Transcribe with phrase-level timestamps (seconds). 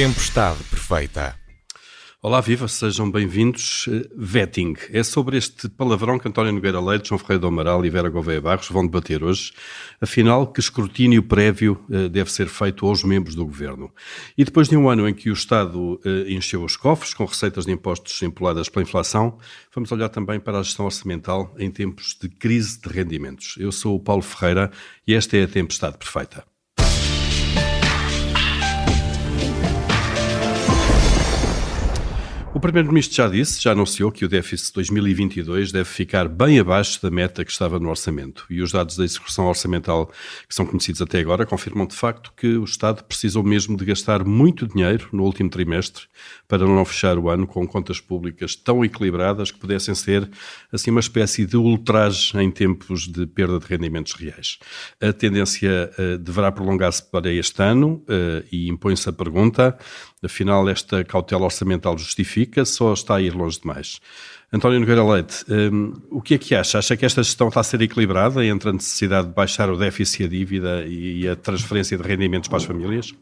[0.00, 1.38] Tempestade Perfeita.
[2.22, 3.86] Olá, viva, sejam bem-vindos.
[4.16, 4.74] Vetting.
[4.90, 8.40] É sobre este palavrão que António Nogueira Leite, João Ferreira do Amaral e Vera Gouveia
[8.40, 9.52] Barros vão debater hoje.
[10.00, 13.92] Afinal, que escrutínio prévio eh, deve ser feito aos membros do governo?
[14.38, 17.66] E depois de um ano em que o Estado eh, encheu os cofres com receitas
[17.66, 19.36] de impostos empoladas pela inflação,
[19.74, 23.56] vamos olhar também para a gestão orçamental em tempos de crise de rendimentos.
[23.58, 24.70] Eu sou o Paulo Ferreira
[25.06, 26.49] e esta é a Tempestade Perfeita.
[32.52, 37.00] O Primeiro-Ministro já disse, já anunciou que o déficit de 2022 deve ficar bem abaixo
[37.00, 38.44] da meta que estava no orçamento.
[38.50, 40.10] E os dados da execução orçamental
[40.48, 44.24] que são conhecidos até agora confirmam de facto que o Estado precisou mesmo de gastar
[44.24, 46.06] muito dinheiro no último trimestre
[46.48, 50.28] para não fechar o ano com contas públicas tão equilibradas que pudessem ser
[50.72, 54.58] assim uma espécie de ultraje em tempos de perda de rendimentos reais.
[55.00, 59.78] A tendência uh, deverá prolongar-se para este ano uh, e impõe-se a pergunta
[60.22, 64.00] Afinal, esta cautela orçamental justifica-se ou está a ir longe demais?
[64.52, 66.78] António Nogueira Leite, um, o que é que acha?
[66.78, 70.22] Acha que esta gestão está a ser equilibrada entre a necessidade de baixar o déficit
[70.22, 73.14] e a dívida e a transferência de rendimentos para as famílias?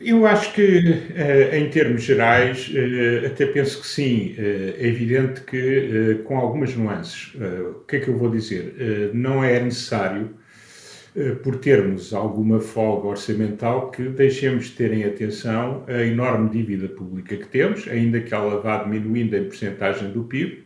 [0.00, 4.34] Eu acho que, eh, em termos gerais, eh, até penso que sim.
[4.36, 9.12] Eh, é evidente que, com algumas nuances, o que é que eu vou dizer?
[9.14, 10.34] Não é necessário
[11.42, 17.36] por termos alguma folga orçamental que deixemos de ter em atenção a enorme dívida pública
[17.36, 20.64] que temos, ainda que ela vá diminuindo em percentagem do PIB,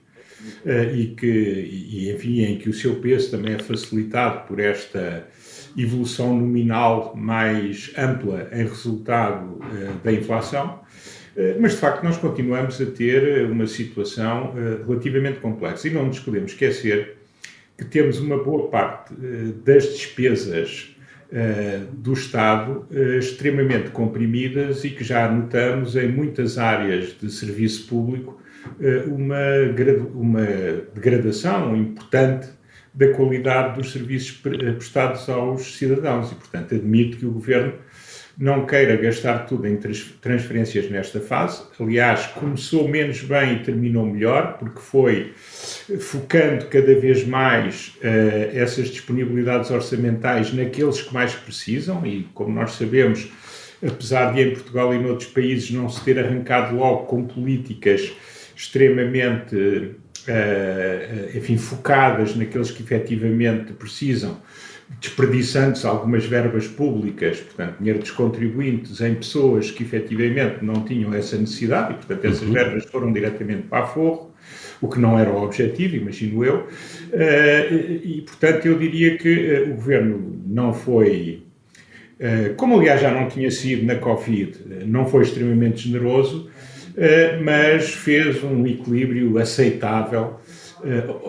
[0.64, 5.26] eh, e que, e, enfim, em que o seu peso também é facilitado por esta
[5.76, 10.80] evolução nominal mais ampla em resultado eh, da inflação.
[11.58, 14.54] Mas, de facto, nós continuamos a ter uma situação
[14.86, 17.13] relativamente complexa e não nos podemos esquecer
[17.76, 20.96] que temos uma boa parte uh, das despesas
[21.30, 27.86] uh, do Estado uh, extremamente comprimidas e que já notamos em muitas áreas de serviço
[27.88, 28.42] público
[29.08, 29.36] uma,
[30.14, 30.46] uma
[30.94, 32.48] degradação importante
[32.94, 36.32] da qualidade dos serviços prestados aos cidadãos.
[36.32, 37.74] E, portanto, admito que o Governo
[38.36, 39.78] não queira gastar tudo em
[40.20, 41.62] transferências nesta fase.
[41.78, 45.32] Aliás, começou menos bem e terminou melhor, porque foi
[46.00, 52.72] focando cada vez mais uh, essas disponibilidades orçamentais naqueles que mais precisam, e como nós
[52.72, 53.28] sabemos,
[53.86, 58.12] apesar de em Portugal e noutros países não se ter arrancado logo com políticas
[58.56, 64.40] extremamente, uh, enfim, focadas naqueles que efetivamente precisam,
[65.00, 71.36] desperdiçando-se algumas verbas públicas, portanto, dinheiro dos contribuintes em pessoas que efetivamente não tinham essa
[71.36, 72.52] necessidade e, portanto, essas uhum.
[72.52, 74.32] verbas foram diretamente para a forro,
[74.80, 76.68] o que não era o objetivo, imagino eu.
[77.12, 77.74] Uh,
[78.04, 81.42] e, portanto, eu diria que uh, o governo não foi,
[82.20, 86.50] uh, como aliás já não tinha sido na Covid, não foi extremamente generoso,
[87.42, 90.43] mas fez um equilíbrio aceitável eh,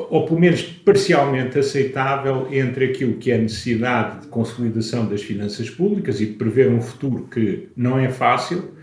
[0.09, 5.69] ou pelo menos parcialmente aceitável, entre aquilo que é a necessidade de consolidação das finanças
[5.69, 8.75] públicas e de prever um futuro que não é fácil,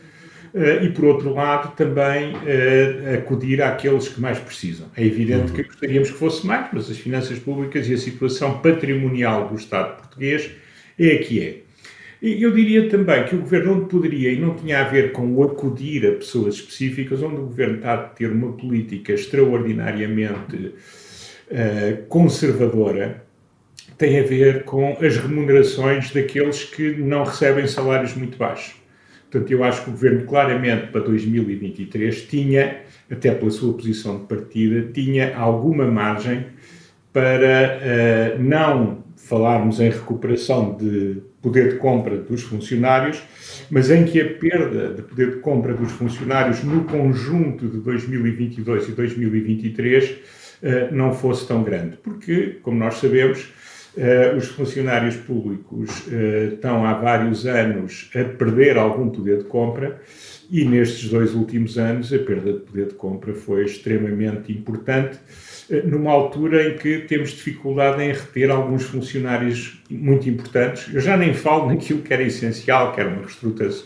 [0.54, 4.86] eh, e por outro lado também eh, acudir àqueles que mais precisam.
[4.96, 5.56] É evidente uhum.
[5.56, 9.96] que gostaríamos que fosse mais, mas as finanças públicas e a situação patrimonial do Estado
[9.96, 10.50] português
[10.98, 11.56] é a que é.
[12.22, 15.42] Eu diria também que o governo onde poderia, e não tinha a ver com o
[15.42, 23.24] acudir a pessoas específicas, onde o governo está a ter uma política extraordinariamente uh, conservadora,
[23.98, 28.76] tem a ver com as remunerações daqueles que não recebem salários muito baixos.
[29.28, 34.26] Portanto, eu acho que o governo, claramente, para 2023, tinha, até pela sua posição de
[34.26, 36.46] partida, tinha alguma margem
[37.12, 43.22] para uh, não falarmos em recuperação de poder de compra dos funcionários,
[43.70, 48.88] mas em que a perda de poder de compra dos funcionários no conjunto de 2022
[48.88, 50.18] e 2023
[50.62, 51.96] eh, não fosse tão grande.
[51.96, 53.48] Porque, como nós sabemos,
[53.96, 60.00] eh, os funcionários públicos eh, estão há vários anos a perder algum poder de compra
[60.50, 65.18] e nestes dois últimos anos a perda de poder de compra foi extremamente importante
[65.84, 70.92] numa altura em que temos dificuldade em reter alguns funcionários muito importantes.
[70.92, 73.84] Eu já nem falo naquilo que era essencial, que era uma reestruturação,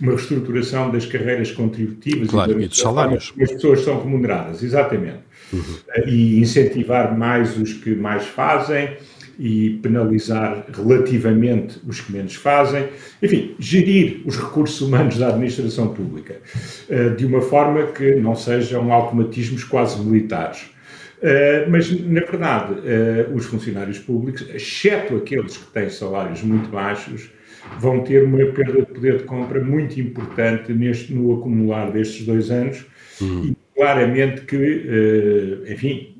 [0.00, 3.32] uma reestruturação das carreiras contributivas claro, e, dos salários.
[3.40, 5.26] As pessoas são remuneradas, exatamente.
[5.52, 5.76] Uhum.
[6.06, 8.96] E incentivar mais os que mais fazem
[9.38, 12.88] e penalizar relativamente os que menos fazem.
[13.22, 16.40] Enfim, gerir os recursos humanos da administração pública
[16.88, 20.75] eh, de uma forma que não sejam automatismos quase militares.
[21.18, 27.30] Uh, mas, na verdade, uh, os funcionários públicos, exceto aqueles que têm salários muito baixos,
[27.78, 32.50] vão ter uma perda de poder de compra muito importante neste, no acumular destes dois
[32.50, 32.84] anos
[33.20, 33.46] uhum.
[33.46, 36.16] e claramente que, uh, enfim,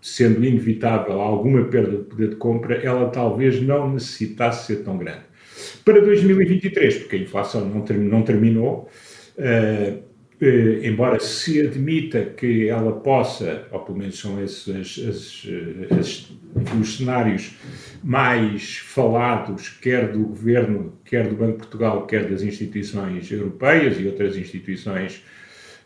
[0.00, 5.22] sendo inevitável alguma perda de poder de compra, ela talvez não necessitasse ser tão grande.
[5.84, 8.88] Para 2023, porque a inflação não, não terminou,
[10.42, 15.46] eh, embora se admita que ela possa, ou pelo menos são esses
[16.56, 17.54] enfim, os cenários
[18.02, 24.06] mais falados, quer do governo, quer do Banco de Portugal, quer das instituições europeias e
[24.06, 25.22] outras instituições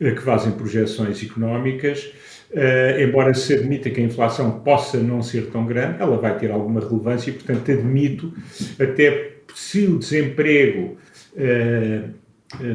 [0.00, 2.12] eh, que fazem projeções económicas,
[2.48, 6.52] Uh, embora se admita que a inflação possa não ser tão grande, ela vai ter
[6.52, 8.32] alguma relevância e, portanto, admito,
[8.78, 10.96] até se o desemprego
[11.36, 12.02] eh,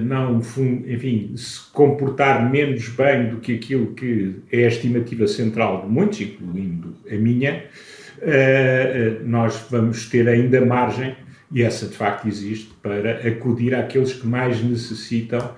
[0.03, 5.88] não, enfim, se comportar menos bem do que aquilo que é a estimativa central de
[5.88, 7.63] muitos, incluindo a minha,
[8.21, 11.15] eh, eh, nós vamos ter ainda margem,
[11.51, 15.56] e essa de facto existe, para acudir àqueles que mais necessitam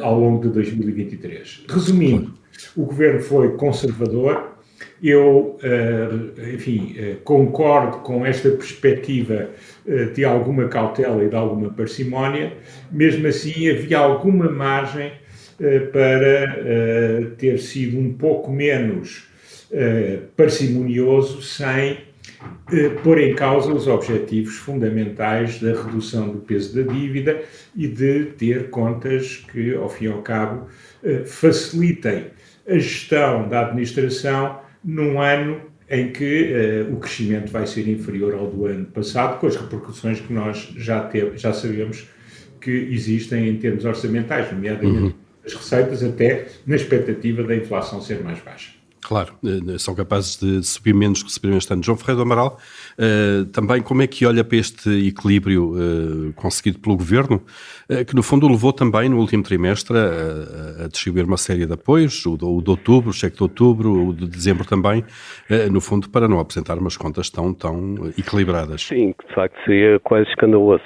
[0.00, 1.64] ao longo de 2023.
[1.68, 2.32] Resumindo,
[2.76, 4.55] o governo foi conservador,
[5.02, 9.50] eu, eh, enfim, eh, concordo com esta perspectiva
[9.86, 12.54] eh, de alguma cautela e de alguma parcimónia,
[12.90, 15.12] mesmo assim havia alguma margem
[15.90, 19.26] para ter sido um pouco menos
[20.36, 21.96] parcimonioso sem
[23.02, 27.40] pôr em causa os objetivos fundamentais da redução do peso da dívida
[27.74, 30.68] e de ter contas que, ao fim e ao cabo,
[31.24, 32.26] facilitem
[32.68, 35.60] a gestão da administração num ano
[35.90, 40.20] em que uh, o crescimento vai ser inferior ao do ano passado, com as repercussões
[40.20, 42.08] que nós já, teve, já sabemos
[42.60, 45.12] que existem em termos orçamentais, nomeadamente uhum.
[45.44, 48.75] as receitas, até na expectativa da inflação ser mais baixa.
[49.06, 51.80] Claro, eh, são capazes de subir menos que subiram este ano.
[51.80, 52.58] João Ferreira do Amaral,
[52.98, 57.40] uh, também como é que olha para este equilíbrio uh, conseguido pelo Governo,
[58.08, 62.36] que no fundo levou também no último trimestre a, distribuir uma série de apoios, o
[62.36, 65.04] de, o de, outubro, o cheque de outubro, o de dezembro também,
[65.70, 68.82] no fundo para não apresentar umas contas tão, tão equilibradas.
[68.82, 70.82] Sim, de facto seria quase escandaloso.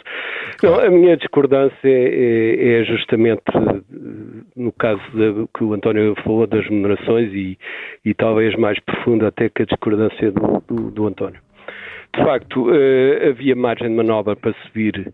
[0.59, 0.77] Claro.
[0.77, 3.43] Não, a minha discordância é, é, é justamente
[4.61, 7.59] no caso de, que o António falou das remunerações e,
[8.05, 11.41] e talvez mais profunda até que a discordância do, do, do António.
[12.15, 15.13] De facto, uh, havia margem de manobra para subir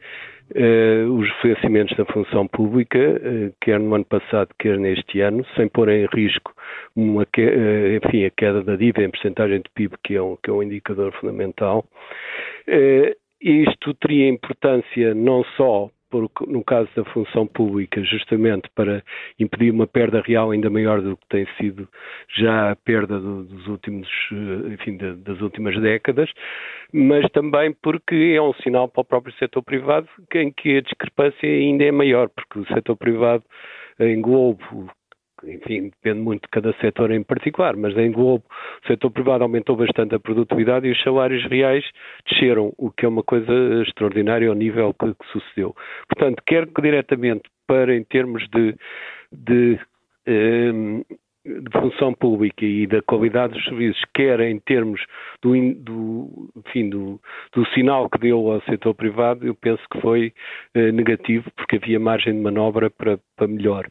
[0.54, 5.68] uh, os financiamentos da função pública, uh, quer no ano passado, quer neste ano, sem
[5.68, 6.54] pôr em risco
[6.94, 10.52] uma, enfim, a queda da dívida em percentagem de PIB, que é um, que é
[10.52, 11.84] um indicador fundamental.
[13.38, 15.90] Isto teria importância não só
[16.46, 19.02] no caso da função pública, justamente para
[19.38, 21.88] impedir uma perda real ainda maior do que tem sido
[22.36, 26.30] já a perda do, dos últimos, eh, enfim, de, das últimas décadas,
[26.92, 31.48] mas também porque é um sinal para o próprio setor privado em que a discrepância
[31.48, 33.44] ainda é maior, porque o setor privado
[33.98, 34.90] em Globo
[35.46, 38.44] enfim, depende muito de cada setor em particular, mas em Globo
[38.82, 41.84] o setor privado aumentou bastante a produtividade e os salários reais
[42.28, 43.52] desceram, o que é uma coisa
[43.86, 45.74] extraordinária ao nível que, que sucedeu.
[46.08, 48.74] Portanto, quer que diretamente para, em termos de,
[49.32, 49.78] de,
[50.26, 51.02] um,
[51.44, 55.00] de, função pública e da qualidade dos serviços, quer em termos
[55.42, 57.20] do, do, enfim, do,
[57.52, 60.32] do sinal que deu ao setor privado, eu penso que foi
[60.76, 63.86] uh, negativo, porque havia margem de manobra para, para melhor.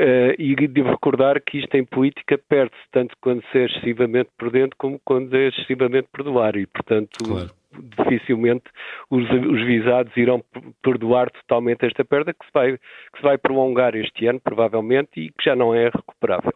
[0.00, 4.74] Uh, e devo recordar que isto em política perde-se tanto quando se é excessivamente prudente
[4.76, 7.50] como quando é excessivamente perdoar e, portanto, claro.
[7.96, 8.64] dificilmente
[9.08, 10.42] os, os, visados irão
[10.82, 15.30] perdoar totalmente esta perda que se, vai, que se vai prolongar este ano, provavelmente, e
[15.30, 16.52] que já não é recuperável.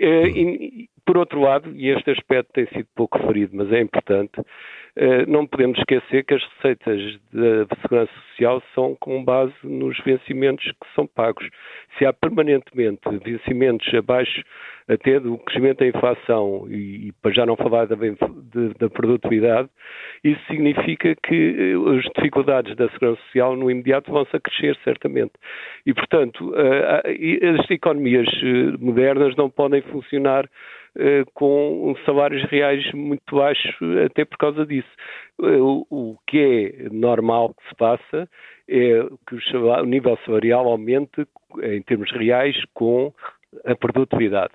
[0.00, 4.42] Uh, e, por outro lado, e este aspecto tem sido pouco referido, mas é importante,
[5.28, 10.94] não podemos esquecer que as receitas da Segurança Social são com base nos vencimentos que
[10.94, 11.48] são pagos.
[11.98, 14.42] Se há permanentemente vencimentos abaixo
[14.88, 19.68] até do crescimento da inflação e, para já não falar da, da produtividade,
[20.24, 25.32] isso significa que eh, as dificuldades da segurança social no imediato vão-se a crescer, certamente.
[25.86, 28.28] E, portanto, as economias
[28.80, 30.48] modernas não podem funcionar
[31.34, 34.88] com salários reais muito baixos, até por causa disso.
[35.38, 38.28] O, o que é normal que se passa
[38.68, 41.26] é que o, nível salarial aumente
[41.62, 43.12] em termos reais com
[43.64, 44.52] a produtividade.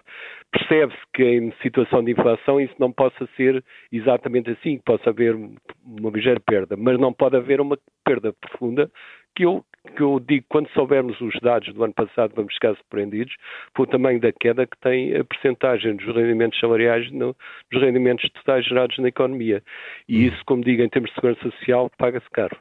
[0.52, 5.36] Percebe-se que em situação de inflação isso não possa ser exatamente assim, que possa haver
[5.36, 8.90] uma ligeira perda, mas não pode haver uma perda profunda
[9.36, 13.36] que eu, que eu digo, quando soubermos os dados do ano passado, vamos ficar surpreendidos
[13.74, 17.36] pelo tamanho da queda que tem a percentagem dos rendimentos salariais no,
[17.72, 19.64] nos rendimentos totais gerados na economia.
[20.08, 20.28] E hum.
[20.28, 22.58] isso, como digo, em termos de segurança social, paga-se caro.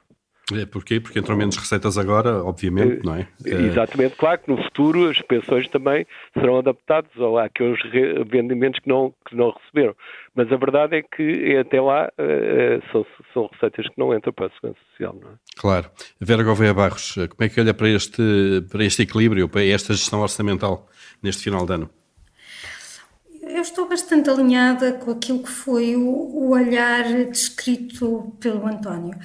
[0.52, 1.00] É, porquê?
[1.00, 3.26] Porque entram menos receitas agora, obviamente, não é?
[3.46, 7.80] Eh, exatamente, claro que no futuro as pensões também serão adaptadas ou àqueles
[8.30, 9.96] rendimentos que não, que não receberam.
[10.34, 14.46] Mas a verdade é que até lá uh, são, são receitas que não entram para
[14.46, 15.34] a Segurança Social, não é?
[15.56, 15.90] Claro.
[16.20, 18.22] Vera Gouveia Barros, como é que olha para este,
[18.70, 20.86] para este equilíbrio, para esta gestão orçamental
[21.22, 21.90] neste final de ano?
[23.64, 29.18] Estou bastante alinhada com aquilo que foi o, o olhar descrito pelo António.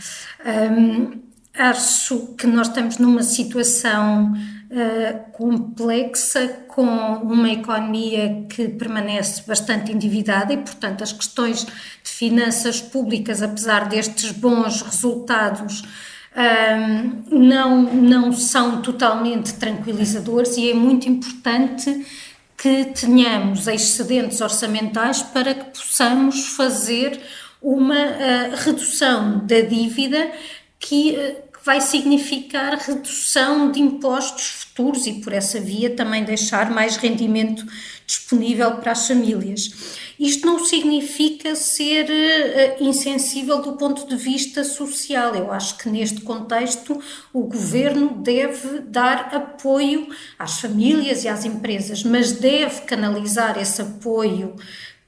[0.46, 1.20] Um,
[1.54, 10.54] acho que nós estamos numa situação uh, complexa, com uma economia que permanece bastante endividada
[10.54, 15.84] e, portanto, as questões de finanças públicas, apesar destes bons resultados,
[16.34, 22.06] um, não, não são totalmente tranquilizadores e é muito importante
[22.62, 27.20] que tenhamos excedentes orçamentais para que possamos fazer
[27.62, 30.30] uma uh, redução da dívida
[30.78, 36.72] que, uh, que vai significar redução de impostos futuros e, por essa via, também deixar
[36.72, 37.66] mais rendimento
[38.08, 39.72] disponível para as famílias.
[40.20, 45.36] Isto não significa ser uh, insensível do ponto de vista social.
[45.36, 47.00] Eu acho que neste contexto
[47.32, 54.56] o governo deve dar apoio às famílias e às empresas, mas deve canalizar esse apoio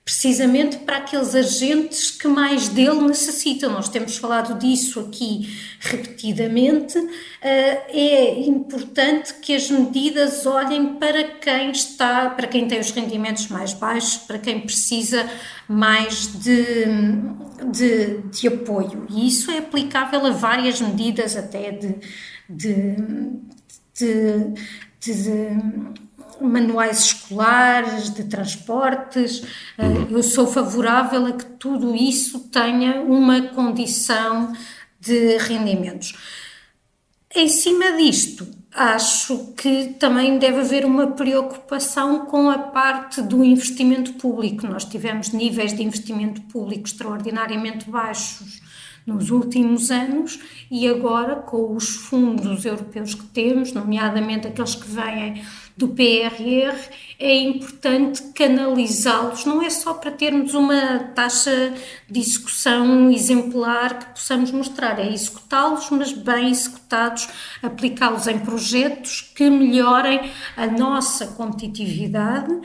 [0.03, 3.72] precisamente para aqueles agentes que mais dele necessitam.
[3.72, 5.48] Nós temos falado disso aqui
[5.79, 6.98] repetidamente.
[7.41, 13.48] Eh, é importante que as medidas olhem para quem está, para quem tem os rendimentos
[13.48, 15.29] mais baixos, para quem precisa
[15.67, 16.86] mais de,
[17.72, 19.05] de, de apoio.
[19.10, 21.96] E isso é aplicável a várias medidas, até de,
[22.50, 22.96] de,
[23.93, 24.53] de,
[25.00, 25.12] de
[26.42, 29.44] manuais escolares, de transportes.
[29.78, 30.08] Eh, uhum.
[30.10, 34.54] Eu sou favorável a que tudo isso tenha uma condição
[35.00, 36.14] de rendimentos.
[37.34, 44.14] Em cima disto, acho que também deve haver uma preocupação com a parte do investimento
[44.14, 44.68] público.
[44.68, 48.62] Nós tivemos níveis de investimento público extraordinariamente baixos
[49.06, 55.44] nos últimos anos e agora com os fundos europeus que temos, nomeadamente aqueles que vêm
[55.75, 56.75] do PRR,
[57.20, 61.74] é importante canalizá-los, não é só para termos uma taxa
[62.10, 67.28] de execução exemplar que possamos mostrar, é executá-los, mas bem executados,
[67.62, 72.60] aplicá-los em projetos que melhorem a nossa competitividade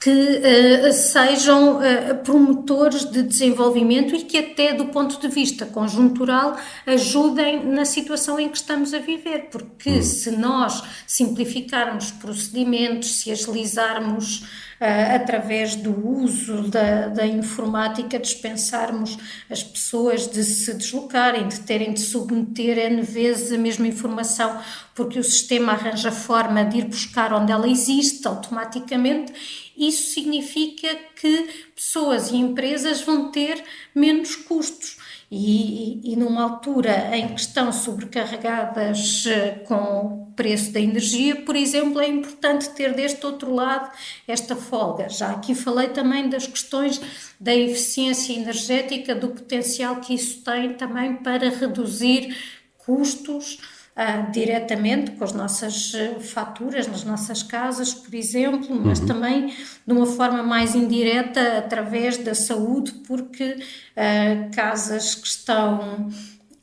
[0.00, 6.56] que uh, sejam uh, promotores de desenvolvimento e que até do ponto de vista conjuntural
[6.86, 10.02] ajudem na situação em que estamos a viver, porque hum.
[10.02, 14.44] se nós simplificarmos procedimentos, se agilizarmos
[14.80, 19.16] através do uso da, da informática, dispensarmos
[19.50, 24.60] as pessoas de se deslocarem, de terem de submeter N vezes a mesma informação,
[24.94, 29.32] porque o sistema arranja forma de ir buscar onde ela existe automaticamente
[29.78, 33.62] isso significa que pessoas e empresas vão ter
[33.94, 34.96] menos custos.
[35.30, 41.54] E, e, numa altura em que estão sobrecarregadas eh, com o preço da energia, por
[41.54, 43.90] exemplo, é importante ter deste outro lado
[44.26, 45.10] esta folga.
[45.10, 46.98] Já aqui falei também das questões
[47.38, 52.34] da eficiência energética, do potencial que isso tem também para reduzir
[52.78, 53.58] custos
[53.98, 59.06] uh, diretamente com as nossas eh, faturas nas nossas casas, por exemplo, mas uhum.
[59.06, 66.08] também de uma forma mais indireta através da saúde, porque uh, casas que estão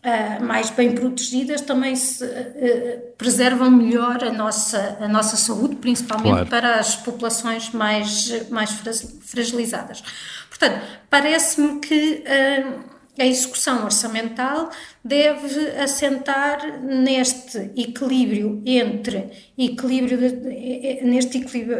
[0.05, 6.31] Uh, mais bem protegidas também se uh, preservam melhor a nossa, a nossa saúde, principalmente
[6.31, 6.45] claro.
[6.45, 8.69] para as populações mais, mais
[9.21, 10.03] fragilizadas.
[10.47, 14.69] Portanto, parece-me que uh, a execução orçamental
[15.03, 21.77] deve assentar neste equilíbrio entre equilíbrio de, neste equilíbrio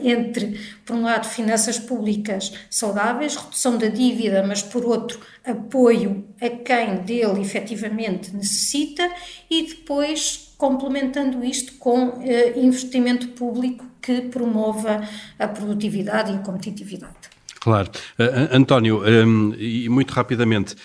[0.00, 6.48] entre por um lado finanças públicas saudáveis, redução da dívida, mas por outro apoio a
[6.48, 9.10] quem dele efetivamente necessita
[9.50, 15.06] e depois complementando isto com eh, investimento público que promova
[15.38, 17.35] a produtividade e a competitividade.
[17.66, 17.90] Claro.
[18.16, 20.76] Uh, António, um, e muito rapidamente,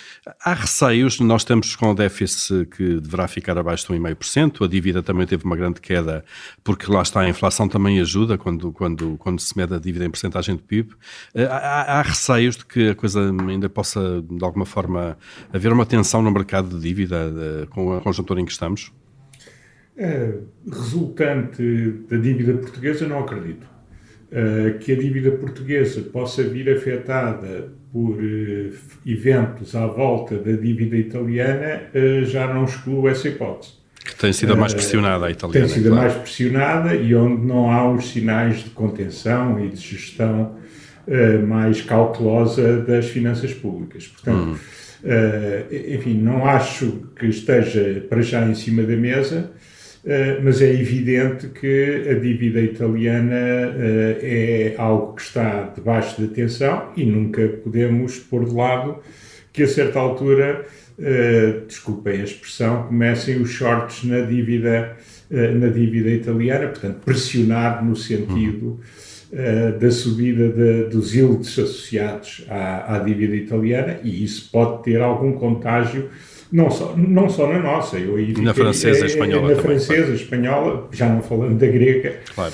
[0.43, 5.03] há receios, nós estamos com o déficit que deverá ficar abaixo de 1,5%, a dívida
[5.03, 6.25] também teve uma grande queda,
[6.63, 10.09] porque lá está, a inflação também ajuda quando, quando, quando se mede a dívida em
[10.09, 10.93] porcentagem do PIB.
[11.35, 15.15] Uh, há, há, receios de que a coisa ainda possa, de alguma forma,
[15.53, 18.91] haver uma tensão no mercado de dívida uh, com a conjuntura em que estamos?
[20.67, 23.70] Resultante da dívida portuguesa, não acredito.
[24.31, 28.17] Eh, que a dívida portuguesa possa vir afetada por
[29.05, 31.81] eventos à volta da dívida italiana,
[32.23, 33.73] já não excluo essa hipótese.
[34.03, 35.67] Que tem sido a mais pressionada a italiana.
[35.67, 36.01] Tem sido claro.
[36.01, 40.55] a mais pressionada e onde não há os sinais de contenção e de gestão
[41.07, 44.07] uh, mais cautelosa das finanças públicas.
[44.07, 44.59] Portanto,
[45.03, 49.70] uh, enfim, não acho que esteja para já em cima da mesa, uh,
[50.43, 57.05] mas é evidente que a dívida italiana é algo que está debaixo de atenção e
[57.05, 58.97] nunca podemos pôr de lado
[59.53, 60.65] que a certa altura
[60.97, 64.97] uh, desculpem a expressão, comecem os shorts na dívida,
[65.29, 68.79] na dívida italiana, portanto, pressionar no sentido
[69.31, 75.01] uh, da subida de, dos yields associados à, à, dívida italiana, e isso pode ter
[75.01, 76.09] algum contágio.
[76.51, 79.49] Não só, não só na nossa, eu na francesa e espanhola.
[79.49, 80.13] Na também, francesa, claro.
[80.15, 82.53] espanhola, já não falando da grega, claro.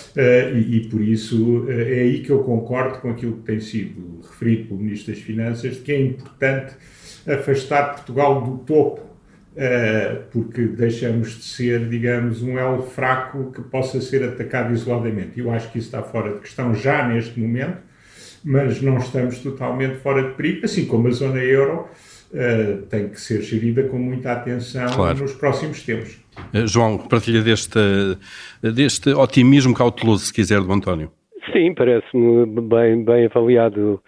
[0.54, 4.68] e, e, por isso é aí que eu concordo com aquilo que tem sido referido
[4.68, 6.76] pelo Ministro das Finanças, de que é importante
[7.28, 14.00] afastar Portugal do topo, uh, porque deixamos de ser, digamos, um elo fraco que possa
[14.00, 15.40] ser atacado isoladamente.
[15.40, 17.78] Eu acho que isso está fora de questão já neste momento,
[18.44, 21.88] mas não estamos totalmente fora de perigo, assim como a zona euro.
[22.32, 25.20] Uh, tem que ser gerida com muita atenção claro.
[25.20, 26.20] nos próximos tempos.
[26.54, 27.80] Uh, João, partilha deste,
[28.62, 31.10] deste otimismo cauteloso, se quiser, do António.
[31.54, 34.02] Sim, parece-me bem, bem avaliado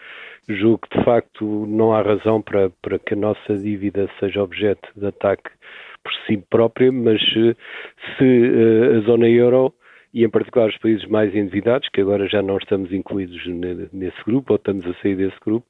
[0.50, 4.90] julgo que de facto não há razão para, para que a nossa dívida seja objeto
[4.96, 5.50] de ataque
[6.04, 7.56] por si própria, mas se,
[8.18, 9.74] se uh, a zona euro
[10.14, 13.46] e em particular os países mais endividados, que agora já não estamos incluídos
[13.94, 15.68] nesse grupo, ou estamos a sair desse grupo,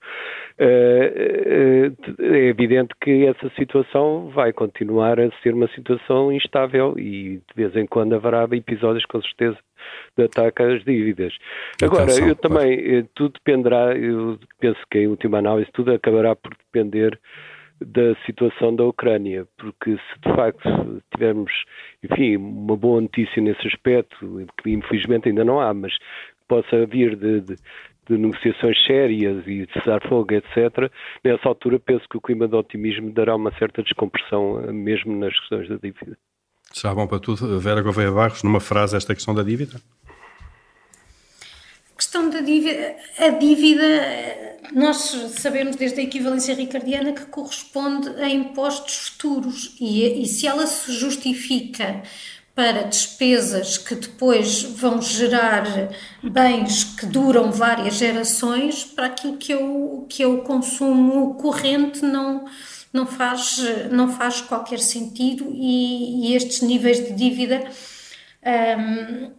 [0.58, 1.14] eh,
[1.46, 7.56] eh, é evidente que essa situação vai continuar a ser uma situação instável e de
[7.56, 9.58] vez em quando haverá episódios com certeza
[10.18, 11.34] de ataque às dívidas.
[11.82, 12.98] Agora, Atenção, eu também.
[12.98, 17.20] Eh, tudo dependerá, eu penso que em última análise tudo acabará por depender
[17.82, 21.52] da situação da Ucrânia, porque se de facto tivermos,
[22.04, 25.94] enfim, uma boa notícia nesse aspecto, que infelizmente ainda não há, mas
[26.48, 27.56] possa vir de, de,
[28.10, 30.92] de negociações sérias e de cessar fogo, etc.,
[31.24, 35.38] nessa altura penso que o clima de otimismo dará uma certa descompressão eh, mesmo nas
[35.40, 36.18] questões da dívida.
[36.72, 39.80] Será bom para tudo, Vera Gouveia Barros, numa frase, esta questão da dívida?
[42.00, 43.84] Questão da dívida, a dívida
[44.72, 44.96] nós
[45.38, 49.76] sabemos desde a equivalência ricardiana que corresponde a impostos futuros.
[49.82, 52.02] E, e se ela se justifica
[52.56, 55.66] para despesas que depois vão gerar
[56.24, 62.46] bens que duram várias gerações, para aquilo que o, que o consumo corrente não,
[62.94, 63.58] não, faz,
[63.92, 65.52] não faz qualquer sentido.
[65.54, 67.62] E, e estes níveis de dívida
[68.42, 69.39] um,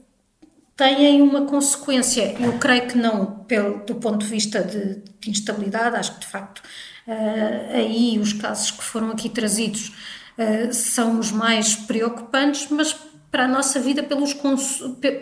[0.81, 5.95] têm uma consequência, eu creio que não pelo, do ponto de vista de, de instabilidade,
[5.95, 6.63] acho que de facto
[7.07, 9.93] uh, aí os casos que foram aqui trazidos
[10.39, 12.97] uh, são os mais preocupantes, mas
[13.31, 14.35] para a nossa vida pelos,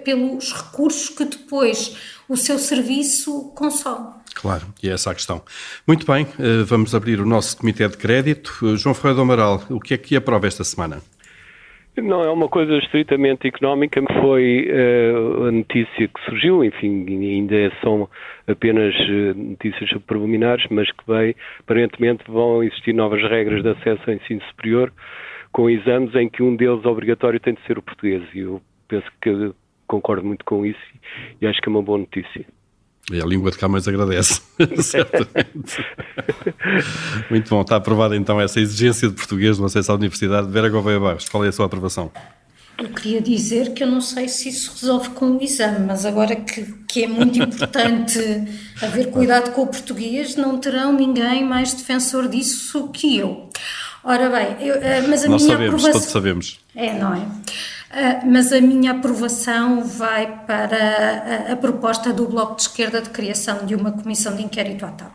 [0.05, 1.97] pelos recursos que depois
[2.29, 4.15] o seu serviço consome.
[4.35, 5.43] Claro, e é essa a questão.
[5.85, 8.77] Muito bem, uh, vamos abrir o nosso Comitê de Crédito.
[8.77, 11.03] João Ferreira do Amaral, o que é que aprova esta semana?
[12.03, 18.09] Não, é uma coisa estritamente económica, foi uh, a notícia que surgiu, enfim, ainda são
[18.47, 24.15] apenas uh, notícias preliminares, mas que veio, aparentemente vão existir novas regras de acesso ao
[24.15, 24.93] ensino superior,
[25.53, 29.07] com exames em que um deles obrigatório tem de ser o português, e eu penso
[29.21, 29.53] que
[29.89, 30.81] concordo muito com isso
[31.41, 32.45] e acho que é uma boa notícia.
[33.11, 34.43] E a língua de Camões agradece,
[34.83, 35.85] certamente.
[37.31, 40.49] Muito bom, está aprovada então essa exigência de português no acesso à universidade.
[40.51, 42.11] Vera Gouveia Barros, qual é a sua aprovação?
[42.77, 46.37] Eu queria dizer que eu não sei se isso resolve com o exame, mas agora
[46.37, 48.21] que, que é muito importante
[48.81, 53.49] haver cuidado com o português, não terão ninguém mais defensor disso que eu.
[54.05, 55.93] Ora bem, eu, eh, mas a Nós minha sabemos, aprovação...
[55.93, 56.61] todos sabemos.
[56.75, 57.27] É, não é?
[57.91, 63.09] Ah, mas a minha aprovação vai para a, a, proposta do Bloco de Esquerda de
[63.09, 65.13] criação de uma comissão de inquérito à TAP.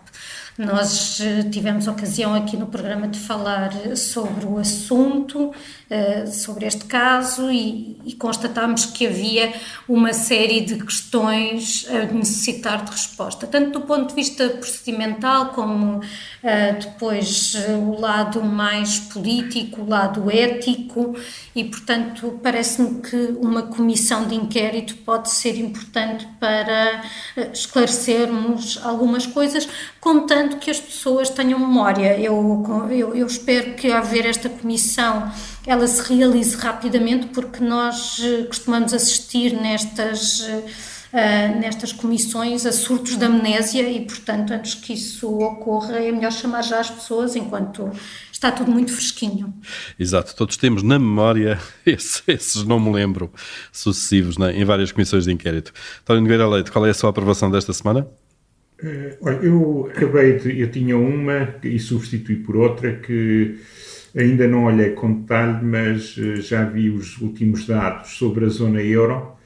[0.58, 5.52] Nós eh, tivemos ocasião aqui no programa de falar sobre o assunto,
[5.89, 9.52] eh, sobre este caso, e, constatámos que havia
[9.89, 16.02] uma série de questões a necessitar de resposta, tanto do ponto de vista procedimental, como
[16.44, 21.16] eh, depois o lado mais político, o lado ético,
[21.56, 27.04] e portanto parece-me que uma comissão de inquérito pode ser importante para
[27.52, 29.68] esclarecermos algumas coisas,
[30.43, 32.17] contando que as pessoas tenham memória.
[32.19, 35.32] Eu, eu, eu espero que, ao haver esta comissão,
[35.65, 43.15] ela se realize rapidamente, porque nós eh, costumamos assistir nestas uh, nestas comissões a surtos
[43.15, 47.89] de amnésia e, portanto, antes que isso ocorra, é melhor chamar já as pessoas enquanto
[48.32, 49.53] está tudo muito fresquinho.
[49.97, 53.32] Exato, todos temos na memória esses, esses não me lembro,
[53.71, 55.71] sucessivos né, em várias comissões de inquérito.
[56.01, 58.08] António Nogueira Leite, qual é a sua aprovação desta semana?
[58.84, 60.60] Uh, olha, eu acabei de.
[60.60, 63.56] Eu tinha uma e substituí por outra que
[64.13, 68.82] ainda não olhei com detalhe, mas uh, já vi os últimos dados sobre a zona
[68.84, 69.38] euro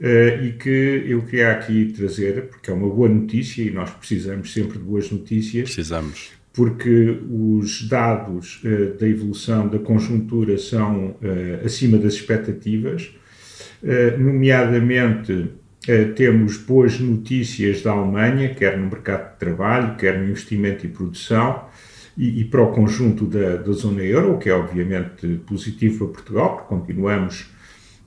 [0.00, 4.52] uh, e que eu queria aqui trazer, porque é uma boa notícia e nós precisamos
[4.52, 5.72] sempre de boas notícias.
[5.72, 8.60] Precisamos porque os dados
[9.00, 11.16] da evolução da conjuntura são
[11.64, 13.10] acima das expectativas,
[14.18, 15.48] nomeadamente
[16.14, 21.64] temos boas notícias da Alemanha, quer no mercado de trabalho, quer no investimento e produção,
[22.16, 26.14] e, e para o conjunto da, da zona euro, o que é obviamente positivo para
[26.14, 27.50] Portugal, porque continuamos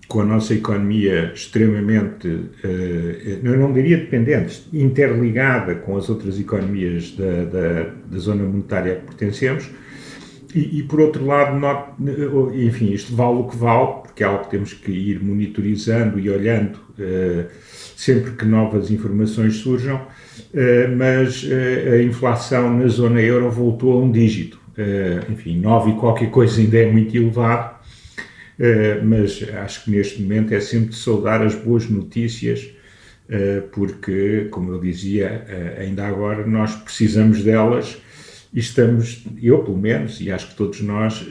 [0.08, 7.12] com a nossa economia extremamente, uh, eu não diria dependente, interligada com as outras economias
[7.12, 9.70] da, da, da zona monetária a que pertencemos,
[10.56, 11.92] e, por outro lado, not,
[12.54, 16.30] enfim, isto vale o que vale, porque é algo que temos que ir monitorizando e
[16.30, 17.46] olhando uh,
[17.96, 21.46] sempre que novas informações surjam, uh, mas
[21.94, 24.60] a inflação na zona euro voltou a um dígito.
[25.30, 27.76] enfim, 9 e qualquer coisa ainda é muito elevado,
[28.60, 32.70] eh, mas acho que neste momento é sempre de saudar as boas notícias,
[33.30, 37.98] eh, porque, como eu dizia eh, ainda agora, nós precisamos delas
[38.60, 41.26] estamos, eu pelo menos, e acho que todos nós,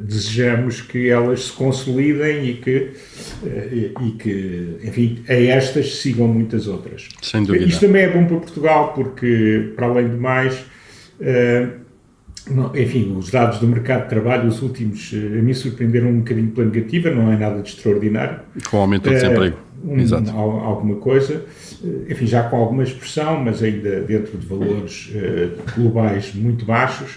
[0.00, 2.92] desejamos que elas se consolidem e que,
[4.00, 7.08] e que, enfim, a estas sigam muitas outras.
[7.22, 7.64] Sem dúvida.
[7.64, 10.64] Isto também é bom para Portugal, porque, para além de mais,
[12.74, 16.50] enfim, os dados do mercado de trabalho, os últimos, eh, a mim surpreenderam um bocadinho
[16.50, 18.40] pela negativa, não é nada de extraordinário.
[18.68, 19.56] Com o aumento do desemprego.
[19.84, 20.30] Um, Exato.
[20.30, 21.69] Alguma coisa, eh,
[22.08, 27.16] enfim, já com alguma expressão, mas ainda dentro de valores uh, globais muito baixos.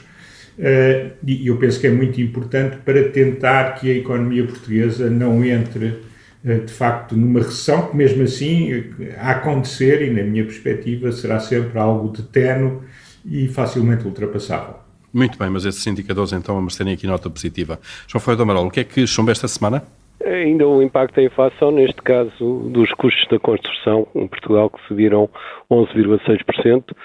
[0.58, 5.44] Uh, e eu penso que é muito importante para tentar que a economia portuguesa não
[5.44, 6.00] entre
[6.44, 8.84] de facto numa recessão, que mesmo assim
[9.18, 12.84] a acontecer, e na minha perspectiva, será sempre algo de terno
[13.26, 14.76] e facilmente ultrapassável.
[15.14, 17.80] Muito bem, mas esses indicadores então vamos terem aqui nota positiva.
[18.08, 19.84] João Ferreira do Amaral, o que é que chumba esta semana?
[20.26, 25.30] Ainda o impacto da inflação, neste caso dos custos da construção em Portugal, que subiram
[25.70, 26.96] 11,6%,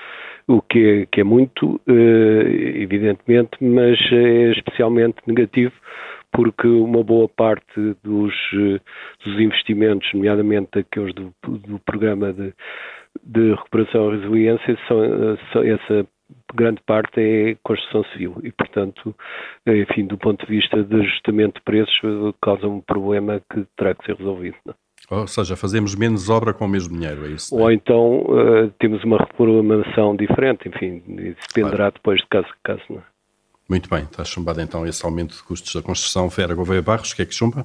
[0.46, 5.72] o que é, que é muito, eh, evidentemente, mas é especialmente negativo
[6.32, 8.80] porque uma boa parte dos, eh,
[9.24, 12.54] dos investimentos, nomeadamente aqueles do, do programa de,
[13.22, 16.06] de recuperação e resiliência, são, eh, são, essa
[16.54, 19.14] grande parte é construção civil e, portanto,
[19.66, 24.04] enfim, do ponto de vista de ajustamento de preços, causa um problema que terá que
[24.04, 24.56] ser resolvido.
[24.64, 24.74] Não?
[24.74, 24.78] É?
[25.10, 27.54] Ou seja, fazemos menos obra com o mesmo dinheiro, é isso?
[27.54, 31.94] Ou então uh, temos uma reprogramação diferente, enfim, dependerá claro.
[31.94, 32.82] depois de caso a caso.
[32.90, 33.02] Não é?
[33.68, 36.28] Muito bem, está chumbado então esse aumento de custos da construção.
[36.28, 37.64] Vera Gouveia Barros, o que é que chumba?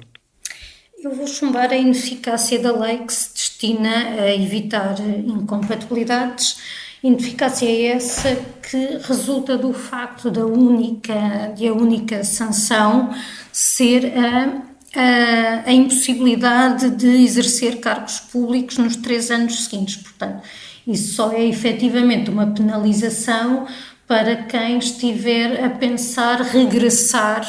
[1.02, 7.88] Eu vou chumbar a ineficácia da lei que se destina a evitar incompatibilidades Ineficácia é
[7.88, 13.14] essa que resulta do facto da única, de a única sanção
[13.52, 14.62] ser a,
[14.98, 19.96] a, a impossibilidade de exercer cargos públicos nos três anos seguintes.
[19.96, 20.44] Portanto,
[20.86, 23.66] isso só é efetivamente uma penalização
[24.06, 27.46] para quem estiver a pensar regressar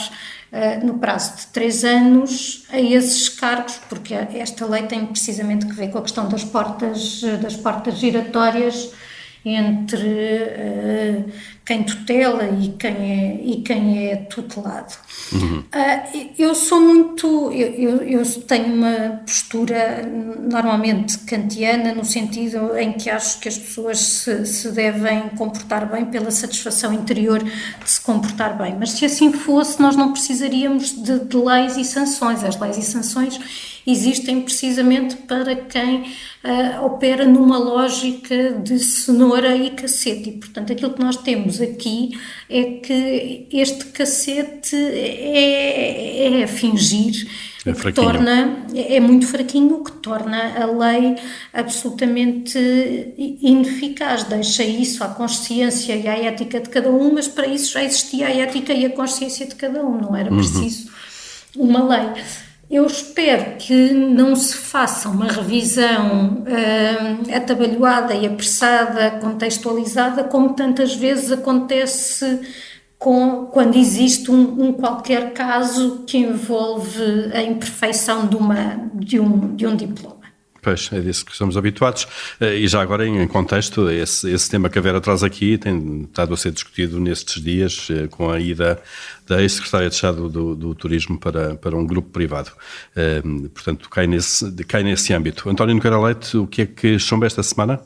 [0.51, 5.73] uh, no prazo de três anos a esses cargos, porque esta lei tem precisamente que
[5.73, 8.91] ver com a questão das portas, das portas giratórias
[9.45, 11.31] entre uh,
[11.65, 14.93] quem tutela e quem é, e quem é tutelado.
[15.33, 15.59] Uhum.
[15.59, 17.51] Uh, eu sou muito.
[17.51, 20.07] Eu, eu, eu, tenho uma postura
[20.47, 26.05] normalmente kantiana, no sentido em que acho que as pessoas se, se devem comportar bem
[26.05, 28.75] pela satisfação interior de se comportar bem.
[28.79, 32.43] Mas se assim fosse, nós não precisaríamos de, de leis e sanções.
[32.43, 33.39] As leis e sanções
[33.85, 40.29] existem precisamente para quem uh, opera numa lógica de cenoura e cacete.
[40.29, 42.11] E, portanto, aquilo que nós temos aqui
[42.49, 47.27] é que este cacete é, é fingir.
[47.65, 51.15] É que torna, é muito fraquinho, o que torna a lei
[51.51, 52.59] absolutamente
[53.17, 54.25] ineficaz.
[54.25, 58.27] Deixa isso à consciência e à ética de cada um, mas para isso já existia
[58.27, 60.37] a ética e a consciência de cada um, não era uhum.
[60.37, 60.91] preciso
[61.55, 61.69] uhum.
[61.69, 62.23] uma lei.
[62.69, 70.95] Eu espero que não se faça uma revisão uh, atabalhoada e apressada, contextualizada, como tantas
[70.95, 72.41] vezes acontece
[72.97, 79.55] com, quando existe um, um, qualquer caso que envolve a imperfeição de, uma, de, um,
[79.55, 80.24] de um diploma.
[80.65, 82.07] Pois, é disso que estamos habituados.
[82.41, 86.01] Eh, e já agora, em contexto, esse, esse tema que a Vera traz aqui tem
[86.09, 88.81] estado a ser discutido nestes dias eh, com a ida
[89.27, 92.49] da ex-secretária de Estado do, do, Turismo para, para um grupo privado.
[93.53, 95.47] portanto, cai nesse, cai nesse âmbito.
[95.47, 97.79] António Nogueira Leite, o que é que chumba esta semana?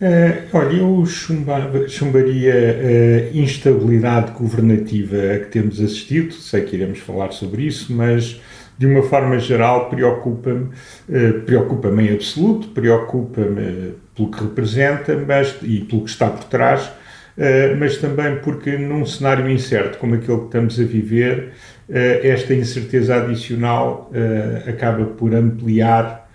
[0.00, 6.98] Uh, olha, eu chumbava, chumbaria a instabilidade governativa a que temos assistido, sei que iremos
[6.98, 8.40] falar sobre isso, mas
[8.78, 10.64] de uma forma geral preocupa-me,
[11.08, 16.86] uh, preocupa-me em absoluto, preocupa-me pelo que representa mas, e pelo que está por trás,
[16.86, 21.52] uh, mas também porque num cenário incerto como aquele que estamos a viver,
[21.86, 24.10] esta incerteza adicional
[24.66, 26.26] acaba por ampliar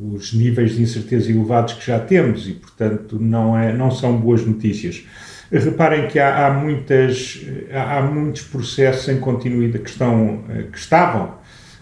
[0.00, 4.44] os níveis de incerteza elevados que já temos e, portanto, não, é, não são boas
[4.44, 5.04] notícias.
[5.52, 11.40] Reparem que há, há muitas, há muitos processos em continuidade que, estão, que estavam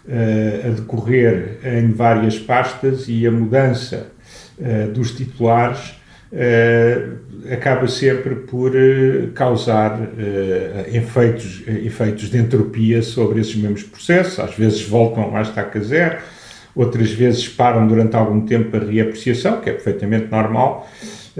[0.08, 4.08] uh, a decorrer em várias pastas e a mudança
[4.58, 5.96] uh, dos titulares
[6.32, 8.72] uh, acaba sempre por
[9.34, 10.00] causar
[10.92, 14.38] efeitos, efeitos de entropia sobre esses mesmos processos.
[14.40, 16.18] Às vezes voltam à estaca zero,
[16.74, 20.90] outras vezes param durante algum tempo a reapreciação, que é perfeitamente normal,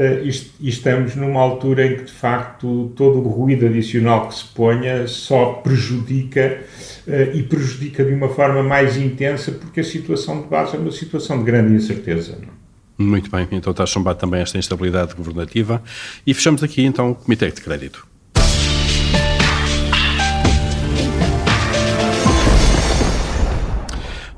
[0.01, 5.09] e, estamos numa altura em que, de facto, todo o ruído adicional que se ponha
[5.09, 6.61] só prejudica
[7.07, 10.93] uh, e prejudica de uma forma mais intensa, porque a situação de base é uma
[10.93, 12.39] situação de grande incerteza.
[12.41, 13.03] É?
[13.03, 15.83] Muito bem, então está chumbado também esta instabilidade governativa.
[16.27, 18.07] E fechamos aqui então o Comitê de Crédito.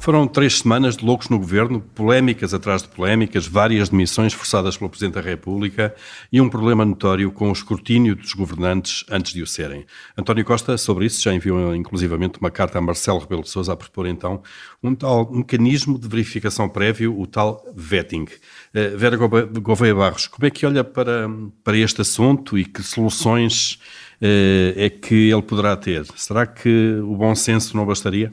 [0.00, 4.88] Foram três semanas de loucos no governo, polémicas atrás de polémicas, várias demissões forçadas pelo
[4.88, 5.94] Presidente da República
[6.32, 9.84] e um problema notório com o escrutínio dos governantes antes de o serem.
[10.16, 13.76] António Costa, sobre isso, já enviou inclusivamente uma carta a Marcelo Rebelo de Sousa a
[13.76, 14.42] propor então
[14.82, 18.24] um tal mecanismo de verificação prévio, o tal vetting.
[18.24, 21.28] Uh, Vera Gouveia Barros, como é que olha para,
[21.62, 23.74] para este assunto e que soluções
[24.22, 26.06] uh, é que ele poderá ter?
[26.16, 28.32] Será que o bom senso não bastaria?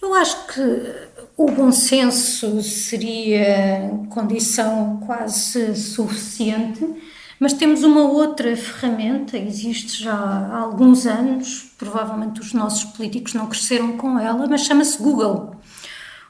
[0.00, 0.60] Eu acho que
[1.36, 6.84] o bom senso seria condição quase suficiente,
[7.38, 13.46] mas temos uma outra ferramenta, existe já há alguns anos, provavelmente os nossos políticos não
[13.46, 15.54] cresceram com ela, mas chama-se Google.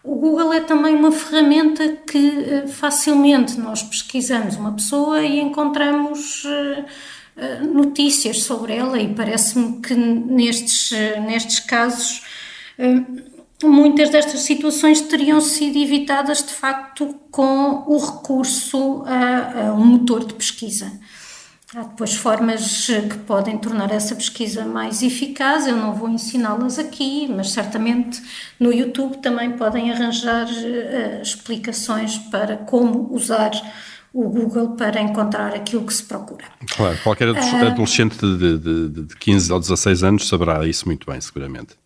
[0.05, 6.45] O Google é também uma ferramenta que eh, facilmente nós pesquisamos uma pessoa e encontramos
[6.47, 6.85] eh,
[7.37, 10.91] eh, notícias sobre ela, e parece-me que nestes,
[11.27, 12.23] nestes casos
[13.67, 20.25] muitas destas situações teriam sido evitadas de facto com o recurso a, a, um motor
[20.25, 20.93] de pesquisa.
[21.75, 27.29] Há depois formas que podem tornar essa pesquisa mais eficaz, eu não vou ensiná-las aqui,
[27.29, 28.23] mas certamente
[28.59, 33.51] no YouTube também podem arranjar uh, explicações para como usar
[34.15, 36.47] o Google para encontrar aquilo que se procura.
[36.75, 41.21] Claro, qualquer uh, adolescente de, de, de 15 ou 16 anos saberá isso muito bem,
[41.21, 41.77] seguramente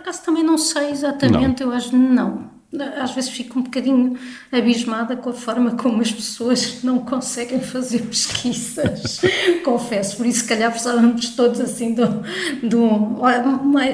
[0.00, 1.70] acaso também não sei exatamente, não.
[1.70, 2.50] eu acho não.
[2.98, 4.18] Às vezes fico um bocadinho
[4.50, 9.20] abismada com a forma como as pessoas não conseguem fazer pesquisas,
[9.62, 10.16] confesso.
[10.16, 12.02] Por isso, se calhar, precisávamos todos assim de,
[12.66, 13.20] de um,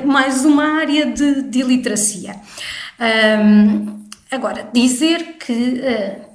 [0.07, 2.37] mais uma área de, de iliteracia.
[3.01, 6.28] Um, agora, dizer que uh,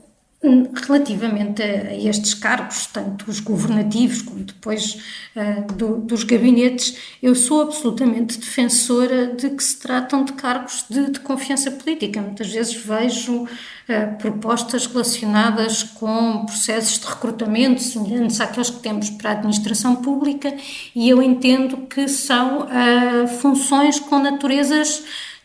[0.86, 5.02] relativamente a, estes cargos, tanto os governativos como depois
[5.36, 11.12] uh, do, dos gabinetes, eu sou absolutamente defensora de que se tratam de cargos de,
[11.12, 12.22] de confiança política.
[12.22, 19.30] Muitas vezes vejo uh, propostas relacionadas com processos de recrutamento semelhantes àqueles que temos para
[19.30, 20.54] a administração pública
[20.94, 25.04] e eu entendo que são uh, funções com naturezas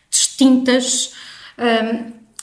[0.09, 1.13] distintas.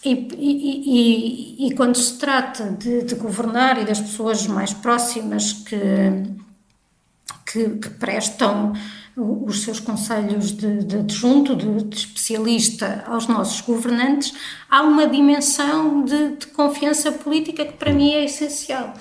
[0.06, 5.52] E, e, e, e, quando se trata de, de, governar e das pessoas mais próximas
[5.52, 5.76] que,
[7.44, 8.72] que, que prestam
[9.16, 14.32] os seus conselhos de, de adjunto, de, de, especialista aos nossos governantes,
[14.70, 18.94] há uma dimensão de, confiança política que para mim é essencial.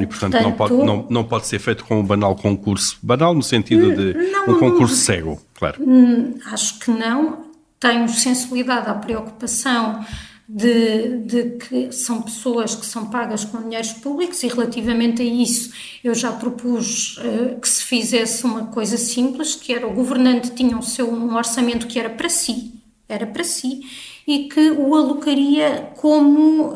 [0.00, 2.98] E, portanto, portanto não, pode, não, não pode ser feito com um banal concurso.
[3.00, 5.80] Banal no sentido de não, um concurso cego, claro.
[5.80, 7.51] Hum, acho que não
[7.82, 10.04] tenho sensibilidade à preocupação
[10.48, 15.72] de, de, que são pessoas que são pagas com dinheiros públicos e relativamente a isso
[16.04, 20.78] eu já propus uh, que se fizesse uma coisa simples, que era o governante tinha
[20.78, 22.74] o seu, um orçamento que era para si,
[23.08, 23.80] era para si,
[24.26, 26.74] e que o alocaria como, uh,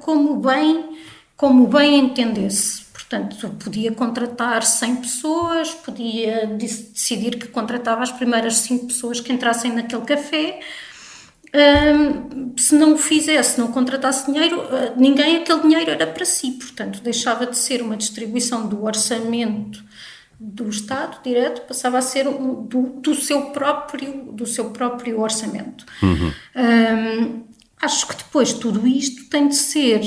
[0.00, 0.96] como bem
[1.36, 2.85] como bem entendesse.
[3.08, 9.72] Portanto, podia contratar 100 pessoas, podia decidir que contratava as primeiras 5 pessoas que entrassem
[9.72, 10.60] naquele café
[12.56, 17.00] se não o fizesse, não contratasse dinheiro, uh, ninguém, aquele dinheiro era para si, portanto,
[17.02, 19.82] deixava de ser uma distribuição do orçamento
[20.38, 25.86] do Estado direto, passava a ser um, do, do, seu próprio, do seu próprio orçamento.
[26.02, 26.32] Uhum.
[26.54, 27.44] Um,
[27.80, 30.02] acho que depois tudo isto tem de ser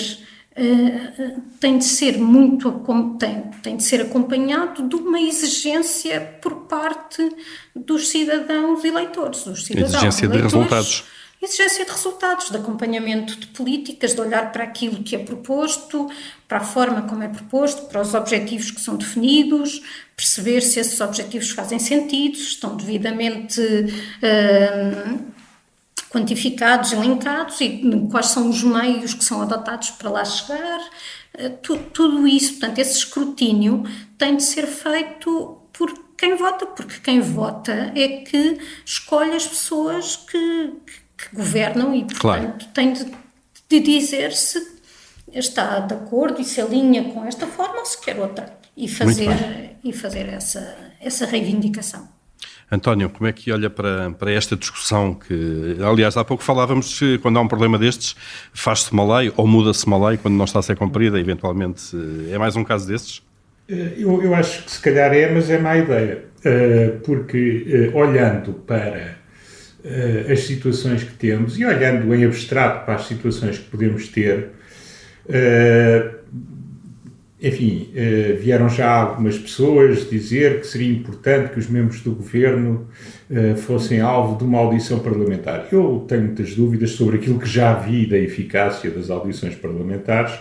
[0.59, 2.69] Uh, tem de ser muito
[3.17, 7.29] tem, tem de ser acompanhado de uma exigência por parte
[7.73, 11.03] dos cidadãos eleitores, dos cidadãos exigência eleitores, de resultados.
[11.41, 16.09] Exigência de resultados, de acompanhamento de políticas, de olhar para aquilo que é proposto,
[16.45, 19.81] para a forma como é proposto, para os objetivos que são definidos,
[20.17, 25.19] perceber se esses objetivos fazem sentido, se estão devidamente uh,
[26.09, 30.79] quantificados, elencados e quais são os meios que são adotados para lá chegar.
[31.37, 33.83] Uh, tu, tudo isso, portanto, esse escrutínio
[34.17, 40.17] tem de ser feito por quem vota, porque quem vota é que escolhe as pessoas
[40.17, 40.73] que,
[41.17, 42.53] que governam e, portanto, claro.
[42.73, 43.05] tem de,
[43.69, 44.79] de, dizer se
[45.31, 49.77] está de acordo e se alinha com esta forma ou se quer outra e fazer,
[49.83, 52.09] e fazer essa, essa reivindicação.
[52.71, 57.17] António, como é que olha para, para esta discussão que, aliás, há pouco falávamos que
[57.17, 58.15] quando há um problema destes,
[58.53, 61.95] faz-se uma lei ou muda-se uma lei quando não está a ser cumprida, eventualmente
[62.31, 63.23] é mais um caso desses?
[63.67, 67.97] Eh, eu, eu acho que se calhar é, mas é má ideia, eh, porque eh,
[67.97, 69.17] olhando para
[70.29, 74.49] as situações que temos e olhando em abstrato para as situações que podemos ter,
[77.41, 82.87] enfim, uh, vieram já algumas pessoas dizer que seria importante que os membros do governo
[83.57, 85.67] fossem alvo de uma audição parlamentar.
[85.71, 90.33] Eu tenho muitas dúvidas sobre aquilo que já vi da eficácia das audições parlamentares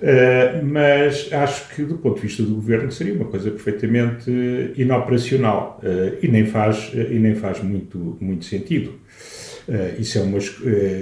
[0.00, 4.30] Uh, mas acho que, do ponto de vista do governo, seria uma coisa perfeitamente
[4.76, 5.78] inoperacional
[6.22, 8.94] e nem faz, e nem faz muito, muito sentido.
[9.98, 10.38] Isso é uma,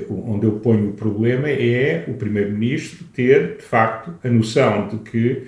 [0.08, 5.42] onde eu ponho o problema é o Primeiro-Ministro ter, de facto, a noção de que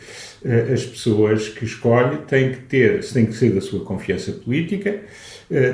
[0.73, 5.01] as pessoas que escolhe têm que ter, têm que ser da sua confiança política,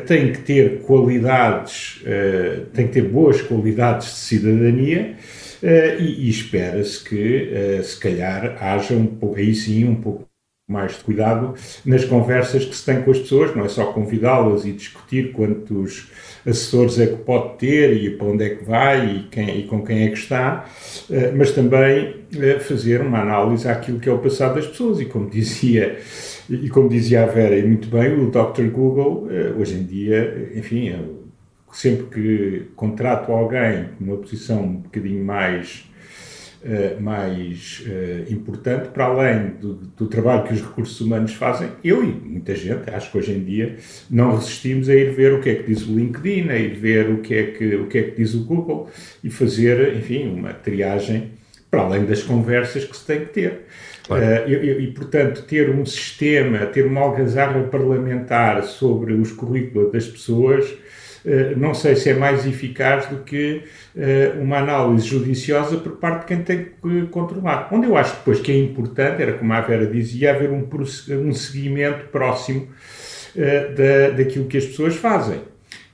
[0.07, 2.03] têm que ter qualidades,
[2.73, 5.17] têm que ter boas qualidades de cidadania
[5.63, 10.26] Uh, e, e espera-se que, uh, se calhar, haja um pouco, aí sim, um pouco
[10.69, 14.65] mais de cuidado nas conversas que se tem com as pessoas, não é só convidá-las
[14.65, 16.11] e discutir quantos
[16.45, 19.85] assessores é que pode ter e para onde é que vai e, quem, e com
[19.85, 20.67] quem é que está,
[21.09, 22.17] uh, mas também
[22.61, 25.99] fazer uma análise àquilo que é o passado das pessoas e como dizia
[26.51, 28.69] e como dizia a Vera e muito bem, o Dr.
[28.71, 30.93] Google hoje em dia, enfim,
[31.73, 35.89] sempre que contrato alguém numa posição um bocadinho mais,
[36.67, 42.03] uh, mais uh, importante, para além do, do, trabalho que os recursos humanos fazem, eu
[42.03, 43.77] e muita gente, acho que hoje em dia,
[44.11, 47.11] não resistimos a ir ver o que é que diz o LinkedIn, a ir ver
[47.11, 48.91] o que é que, o que, é que diz o Google
[49.23, 51.31] e fazer, enfim, uma triagem
[51.71, 53.61] para além das conversas que se tem que ter.
[54.07, 54.25] Claro.
[54.25, 60.07] Uh, e, e, portanto, ter um sistema, ter uma algazarra parlamentar sobre os currículos das
[60.07, 60.77] pessoas eh,
[61.57, 63.65] não sei se é mais eficaz do que
[63.97, 67.69] eh, uma análise judiciosa por parte de quem tem que controlar.
[67.73, 70.69] Onde eu acho depois que é importante, era como a Vera dizia, haver um,
[71.27, 72.69] um seguimento próximo
[73.35, 75.39] eh, da, daquilo que as pessoas fazem.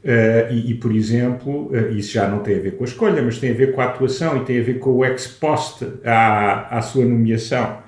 [0.05, 3.23] Uh, e, e, por exemplo, uh, isso já não tem a ver com a escolha,
[3.23, 5.87] mas tem a ver com a atuação e tem a ver com o ex post
[6.05, 7.79] à, à sua nomeação,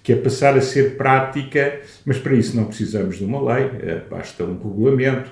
[0.00, 4.08] que é passar a ser prática, mas para isso não precisamos de uma lei, uh,
[4.08, 5.28] basta um regulamento,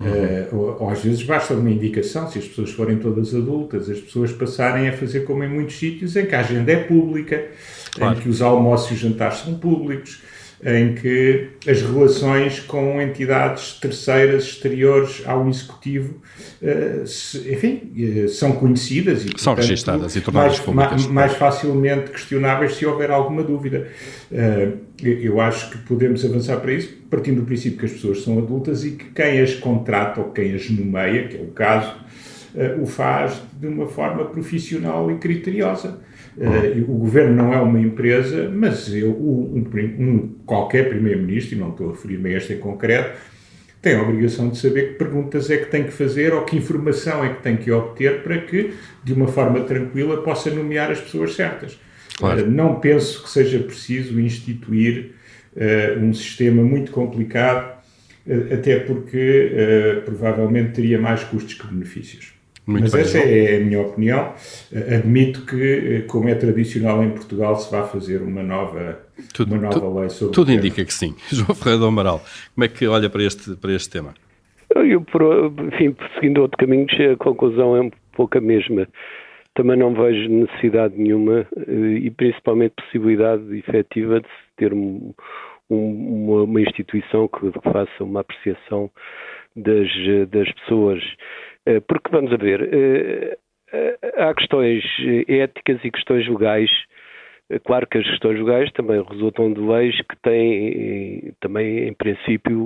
[0.00, 0.08] Uhum.
[0.08, 4.32] Uh, ou, às vezes basta uma indicação, se as pessoas forem todas adultas, as pessoas
[4.32, 7.46] passarem a fazer como em muitos sítios, em que a agenda é pública,
[7.92, 8.16] claro.
[8.16, 10.20] em que os almoços e os jantares são públicos,
[10.64, 16.22] em que as relações com entidades terceiras exteriores ao executivo,
[17.04, 17.92] se, enfim,
[18.24, 21.06] uh, são conhecidas e são portanto, registadas e tornadas mais, públicas.
[21.06, 23.88] Mais, facilmente questionáveis se houver alguma dúvida.
[24.32, 28.38] Uh, eu acho que podemos avançar para isso partindo do princípio que as pessoas são
[28.38, 31.94] adultas e que quem as contrata ou quem as nomeia, que é o caso,
[32.80, 36.00] o faz de uma forma profissional e criteriosa.
[36.36, 39.64] Uh, o governo não é uma empresa, mas eu, um,
[39.98, 43.16] um, qualquer primeiro-ministro, e não estou a referir-me a este em concreto,
[43.80, 47.22] tem a obrigação de saber que perguntas é que tem que fazer ou que informação
[47.24, 48.72] é que tem que obter para que,
[49.04, 51.78] de uma forma tranquila, possa nomear as pessoas certas.
[52.16, 52.42] Claro.
[52.42, 55.12] Uh, não penso que seja preciso instituir
[55.54, 57.74] uh, um sistema muito complicado,
[58.50, 59.50] até porque
[60.06, 62.32] provavelmente teria mais custos que benefícios.
[62.66, 64.32] Muito Mas bem, essa é a minha opinião.
[64.72, 69.00] Admito que, eh, como é tradicional em Portugal, se vá fazer uma nova,
[69.34, 71.14] tudo, uma nova tudo, lei sobre Tudo indica que sim.
[71.30, 72.22] João Ferreira do Amaral,
[72.54, 74.14] como é que olha para este, para este tema?
[74.74, 75.04] Eu,
[75.72, 78.88] enfim, seguindo outro caminho, a conclusão é um pouco a mesma.
[79.54, 85.12] Também não vejo necessidade nenhuma eh, e principalmente possibilidade efetiva de ter um,
[85.70, 88.90] um, uma, instituição que faça uma apreciação
[89.54, 89.88] das,
[90.30, 91.02] das pessoas.
[91.66, 93.38] Eh, porque, vamos a ver, eh,
[94.16, 94.84] há questões
[95.28, 96.70] éticas e questões legais.
[97.64, 102.58] Claro que as questões legais também resultam de leis que têm também, em princípio,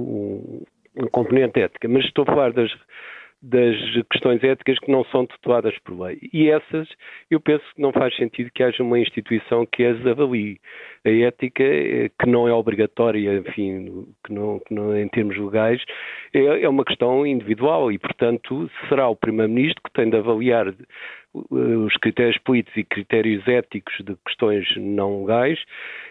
[0.96, 2.70] um componente ética, mas estou a falar das
[3.41, 3.76] das
[4.11, 6.18] questões éticas que não são tuteladas por lei.
[6.32, 6.89] E essas,
[7.30, 10.61] eu penso que não faz sentido que haja uma instituição que as avalie.
[11.05, 15.80] A ética, eh, que não é obrigatória, enfim, que não, que não em termos legais,
[16.34, 20.74] é, é uma questão individual e, portanto, será o Primeiro-Ministro que tem de avaliar
[21.51, 25.59] os critérios políticos e critérios éticos de questões não legais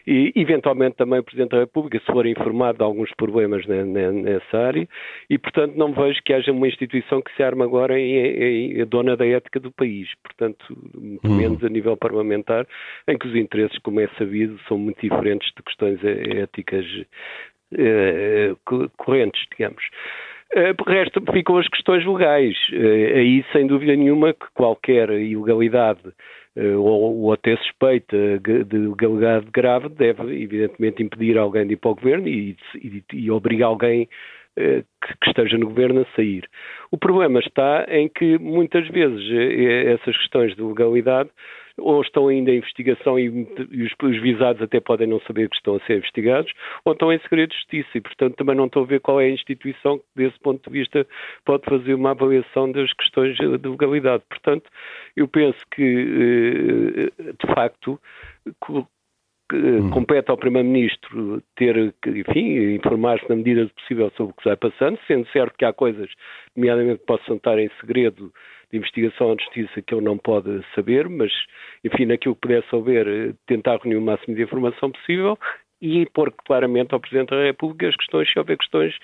[0.05, 4.87] e, eventualmente, também o Presidente da República, se for informado de alguns problemas nessa área
[5.29, 8.85] e, portanto, não vejo que haja uma instituição que se arme agora em, em, em
[8.85, 10.65] dona da ética do país, portanto,
[10.95, 11.35] uhum.
[11.35, 12.67] menos a nível parlamentar,
[13.07, 16.85] em que os interesses, como é sabido, são muito diferentes de questões éticas
[17.73, 18.55] eh,
[18.95, 19.83] correntes, digamos.
[20.77, 22.55] Por resto, ficam as questões legais.
[22.71, 26.07] Uh, aí, sem dúvida nenhuma, que qualquer ilegalidade
[26.55, 31.91] uh, ou, ou, até suspeita de ilegalidade grave deve, evidentemente, impedir alguém de ir para
[31.91, 34.07] o governo e, e, e obrigar alguém
[34.57, 36.43] que esteja no governo a sair.
[36.89, 39.23] O problema está em que, muitas vezes,
[39.85, 41.29] essas questões de legalidade
[41.77, 45.75] ou estão ainda em investigação e, os, os, visados até podem não saber que estão
[45.75, 46.51] a ser investigados,
[46.83, 49.25] ou estão em segredo de justiça e, portanto, também não estou a ver qual é
[49.25, 51.07] a instituição que, desse ponto de vista,
[51.45, 54.23] pode fazer uma avaliação das questões de legalidade.
[54.29, 54.69] Portanto,
[55.15, 57.99] eu penso que, eh, de facto,
[59.53, 59.89] Hum.
[59.91, 64.99] compete ao Primeiro-Ministro ter, enfim, informar-se na medida do possível sobre o que vai passando,
[65.07, 66.09] sendo certo que há coisas,
[66.53, 68.33] nomeadamente, que possam estar em segredo
[68.71, 71.31] de investigação de justiça que eu não pode saber, mas,
[71.83, 75.37] enfim, naquilo que puder saber, eh, tentar reunir o máximo de informação possível
[75.81, 78.95] e pôr claramente ao Presidente da República as questões, se houver questões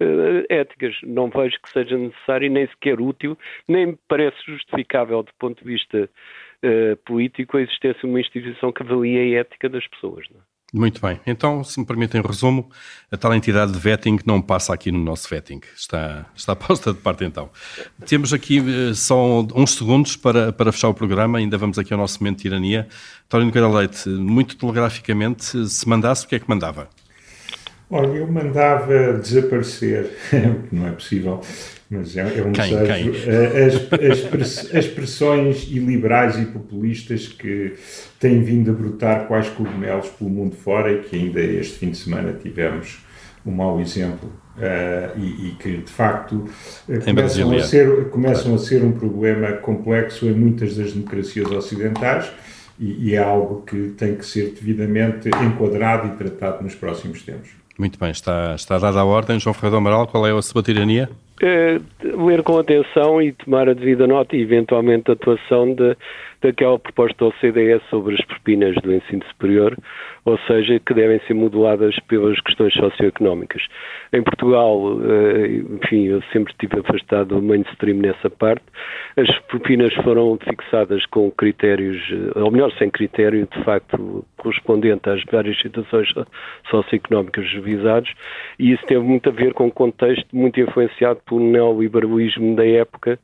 [0.00, 0.96] uh, éticas.
[1.02, 3.36] Não vejo que seja necessário, nem sequer útil,
[3.68, 6.08] nem me parece justificável do ponto de vista
[6.64, 10.26] uh, político a existência de uma instituição que avalie a ética das pessoas.
[10.30, 10.40] Não?
[10.40, 10.51] É?
[10.72, 11.20] Muito bem.
[11.26, 12.70] Então, se me permitem resumo,
[13.10, 15.60] a tal entidade de vetting não passa aqui no nosso vetting.
[15.76, 17.50] Está, está posta de parte então.
[18.06, 21.98] Temos aqui uh, só uns segundos para, para fechar o programa, ainda vamos aqui ao
[21.98, 22.88] nosso momento de tirania.
[23.30, 26.88] Nogueira Leite, muito telegraficamente, se mandasse, o que é que mandava?
[27.92, 31.42] Olha, eu mandava desaparecer, que não é possível,
[31.90, 33.34] mas é, é um quem, desejo, quem?
[33.34, 37.74] Eh, as, as, as pressões iliberais e populistas que
[38.18, 41.98] têm vindo a brotar quais cogumelos pelo mundo fora e que ainda este fim de
[41.98, 43.04] semana tivemos
[43.44, 46.46] um mau exemplo uh, e, e, que de facto
[46.88, 52.32] uh, começam, a ser, começam a ser um problema complexo em muitas das democracias ocidentais
[52.78, 57.61] e, e é algo que tem que ser devidamente enquadrado e tratado nos próximos tempos.
[57.78, 59.40] Muito bem, está, está dada a ordem.
[59.40, 61.08] João Ferreira Amaral, qual é a sua tirania?
[61.42, 65.96] É, ler com atenção e tomar a devida nota e eventualmente a atuação de,
[66.40, 69.76] daquela proposta da OCDE sobre as propinas do ensino superior,
[70.24, 73.62] ou seja, que devem ser moduladas pelas questões socioeconómicas.
[74.12, 78.64] Em Portugal, eh, enfim, eu sempre estive afastado do mainstream nessa parte.
[79.16, 85.22] As propinas foram fixadas com critérios, eh, ou melhor, sem critério, de facto, correspondente às
[85.24, 86.08] várias situações
[86.70, 88.10] socioeconómicas visadas,
[88.58, 93.18] e isso teve muito a ver com um contexto muito influenciado pelo neoliberalismo da época,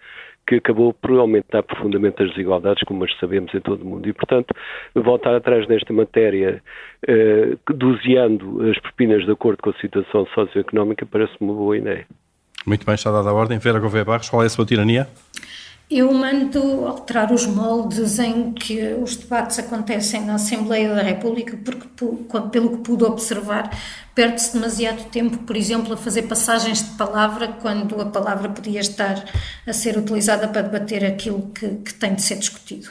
[0.49, 4.09] que acabou por aumentar profundamente as desigualdades, como as sabemos em todo o mundo.
[4.09, 4.55] E, portanto,
[4.95, 6.63] voltar atrás nesta matéria,
[7.07, 12.07] eh, doseando as propinas de acordo com a situação socioeconómica, parece uma boa ideia.
[12.67, 13.59] Muito bem, está dada a ordem.
[13.59, 15.07] Vera Gouveia Barros, qual é a sua tirania?
[15.91, 21.89] Eu mando alterar os moldes em que os debates acontecem na Assembleia da República, porque,
[22.53, 23.71] pelo que pude observar,
[24.15, 29.25] perde-se demasiado tempo, por exemplo, a fazer passagens de palavra, quando a palavra podia estar
[29.67, 32.91] a ser utilizada para debater aquilo que, que tem de ser discutido.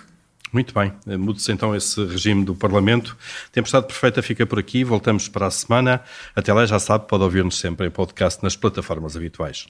[0.51, 3.15] Muito bem, mude-se então esse regime do Parlamento.
[3.51, 6.01] Tempestade Perfeita fica por aqui, voltamos para a semana.
[6.35, 9.67] Até lá, já sabe, pode ouvir-nos sempre em podcast nas plataformas habituais.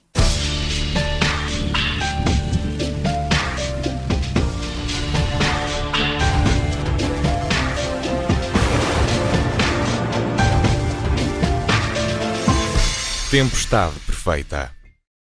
[13.29, 14.76] Tempestade Perfeita.